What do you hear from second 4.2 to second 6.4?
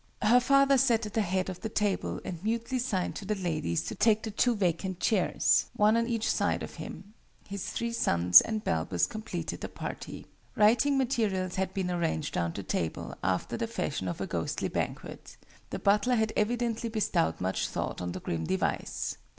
the two vacant chairs, one on each